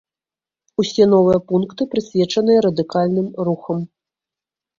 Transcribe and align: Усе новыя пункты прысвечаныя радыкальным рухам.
Усе 0.83 1.03
новыя 1.13 1.39
пункты 1.51 1.87
прысвечаныя 1.91 2.65
радыкальным 2.67 3.27
рухам. 3.51 3.79